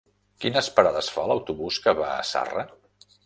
[0.45, 2.65] Quines parades fa l'autobús que va a Zarra?